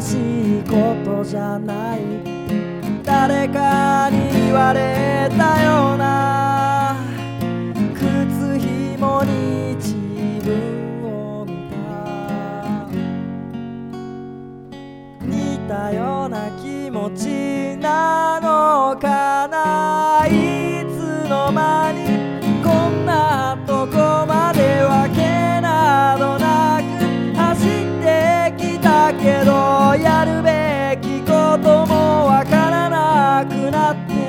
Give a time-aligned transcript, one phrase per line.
[0.00, 2.00] しいことじゃない。
[3.04, 6.96] 誰かに言われたような。
[7.94, 9.94] 靴ひもに自
[10.44, 11.76] 分を見た。
[15.26, 20.26] 似たような気持ちなのかな。
[20.26, 20.69] い
[33.40, 34.19] なくなって